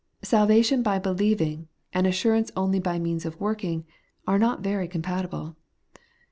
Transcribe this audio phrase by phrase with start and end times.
[0.23, 3.85] Salvation by believing, and assurance only by means of working,
[4.25, 5.55] are not very compatible.